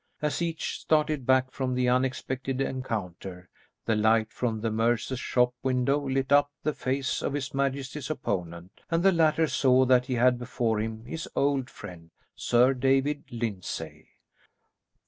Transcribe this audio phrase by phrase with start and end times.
[0.19, 3.49] As each started back from the unexpected encounter,
[3.85, 8.81] the light from the mercer's shop window lit up the face of his majesty's opponent,
[8.89, 14.07] and the latter saw that he had before him his old friend, Sir David Lyndsay.